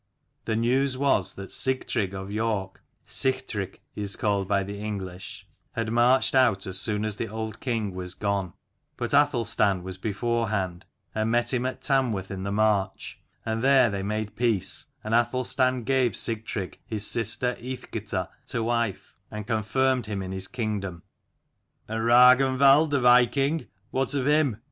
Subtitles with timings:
[0.45, 5.91] The news was that Sigtrygg of York Sihtric he is called by the English had
[5.91, 8.53] marched out as soon as the old king was gone:
[8.97, 13.91] but Athelstan was before hand, and met him at Tamworth in the March, and there
[13.91, 20.23] they made peace, and Athelstan gave Sigtrygg his sister Eathgita to wife, and confirmed him
[20.23, 21.03] in his kingdom.
[21.87, 24.57] "And Ragnwald the viking, what of him?"